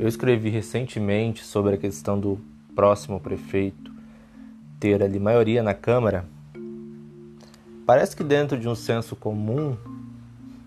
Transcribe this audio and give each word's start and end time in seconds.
Eu 0.00 0.08
escrevi 0.08 0.48
recentemente 0.48 1.44
sobre 1.44 1.74
a 1.74 1.76
questão 1.76 2.18
do 2.18 2.40
próximo 2.74 3.20
prefeito 3.20 3.92
ter 4.78 5.02
ali 5.02 5.18
maioria 5.18 5.62
na 5.62 5.74
Câmara. 5.74 6.24
Parece 7.84 8.16
que 8.16 8.24
dentro 8.24 8.56
de 8.56 8.66
um 8.66 8.74
senso 8.74 9.14
comum 9.14 9.76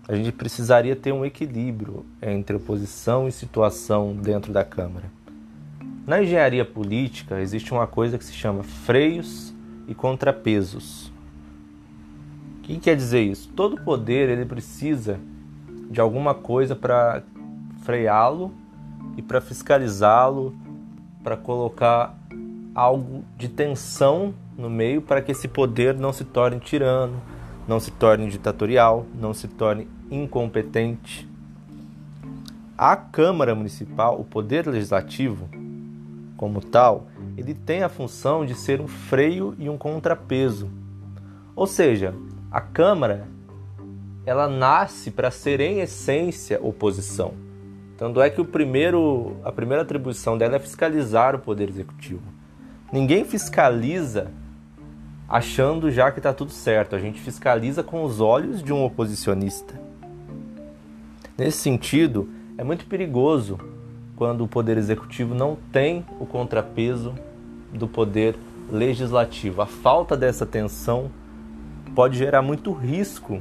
a 0.06 0.14
gente 0.14 0.30
precisaria 0.30 0.94
ter 0.94 1.10
um 1.10 1.24
equilíbrio 1.24 2.06
entre 2.22 2.54
oposição 2.54 3.26
e 3.26 3.32
situação 3.32 4.14
dentro 4.14 4.52
da 4.52 4.64
Câmara. 4.64 5.10
Na 6.06 6.22
engenharia 6.22 6.64
política 6.64 7.40
existe 7.40 7.72
uma 7.72 7.88
coisa 7.88 8.16
que 8.16 8.24
se 8.24 8.34
chama 8.34 8.62
freios 8.62 9.52
e 9.88 9.96
contrapesos. 9.96 11.12
O 12.58 12.62
que 12.62 12.78
quer 12.78 12.94
dizer 12.94 13.22
isso? 13.22 13.48
Todo 13.48 13.80
poder 13.80 14.28
ele 14.28 14.44
precisa 14.44 15.18
de 15.90 16.00
alguma 16.00 16.34
coisa 16.34 16.76
para 16.76 17.24
freá-lo 17.82 18.62
e 19.16 19.22
para 19.22 19.40
fiscalizá-lo, 19.40 20.54
para 21.22 21.36
colocar 21.36 22.16
algo 22.74 23.24
de 23.36 23.48
tensão 23.48 24.34
no 24.56 24.68
meio 24.68 25.00
para 25.00 25.22
que 25.22 25.32
esse 25.32 25.48
poder 25.48 25.94
não 25.94 26.12
se 26.12 26.24
torne 26.24 26.58
tirano, 26.60 27.20
não 27.66 27.80
se 27.80 27.90
torne 27.90 28.28
ditatorial, 28.28 29.06
não 29.14 29.32
se 29.32 29.48
torne 29.48 29.88
incompetente. 30.10 31.28
A 32.76 32.96
Câmara 32.96 33.54
Municipal, 33.54 34.20
o 34.20 34.24
poder 34.24 34.66
legislativo, 34.66 35.48
como 36.36 36.60
tal, 36.60 37.06
ele 37.36 37.54
tem 37.54 37.82
a 37.82 37.88
função 37.88 38.44
de 38.44 38.54
ser 38.54 38.80
um 38.80 38.88
freio 38.88 39.54
e 39.58 39.68
um 39.68 39.78
contrapeso. 39.78 40.68
Ou 41.54 41.66
seja, 41.66 42.14
a 42.50 42.60
Câmara 42.60 43.28
ela 44.26 44.48
nasce 44.48 45.10
para 45.10 45.30
ser 45.30 45.60
em 45.60 45.80
essência 45.80 46.58
oposição. 46.62 47.43
Tanto 47.96 48.20
é 48.20 48.28
que 48.28 48.40
o 48.40 48.44
primeiro, 48.44 49.36
a 49.44 49.52
primeira 49.52 49.82
atribuição 49.82 50.36
dela 50.36 50.56
é 50.56 50.58
fiscalizar 50.58 51.34
o 51.34 51.38
poder 51.38 51.68
executivo. 51.68 52.22
Ninguém 52.92 53.24
fiscaliza 53.24 54.30
achando 55.28 55.90
já 55.90 56.10
que 56.10 56.18
está 56.18 56.32
tudo 56.32 56.50
certo. 56.50 56.96
A 56.96 56.98
gente 56.98 57.20
fiscaliza 57.20 57.82
com 57.82 58.04
os 58.04 58.20
olhos 58.20 58.62
de 58.62 58.72
um 58.72 58.84
oposicionista. 58.84 59.74
Nesse 61.36 61.58
sentido, 61.58 62.28
é 62.58 62.64
muito 62.64 62.86
perigoso 62.86 63.58
quando 64.16 64.44
o 64.44 64.48
poder 64.48 64.76
executivo 64.76 65.34
não 65.34 65.56
tem 65.72 66.04
o 66.20 66.26
contrapeso 66.26 67.14
do 67.72 67.88
poder 67.88 68.36
legislativo. 68.70 69.62
A 69.62 69.66
falta 69.66 70.16
dessa 70.16 70.46
tensão 70.46 71.10
pode 71.94 72.16
gerar 72.16 72.42
muito 72.42 72.72
risco 72.72 73.40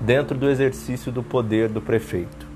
dentro 0.00 0.36
do 0.36 0.48
exercício 0.48 1.10
do 1.10 1.22
poder 1.22 1.68
do 1.68 1.80
prefeito. 1.80 2.49